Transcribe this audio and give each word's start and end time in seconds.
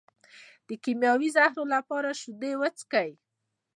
د 0.67 0.69
کیمیاوي 0.83 1.29
زهرو 1.35 1.63
لپاره 1.75 2.09
شیدې 2.21 2.51
وڅښئ 2.59 3.11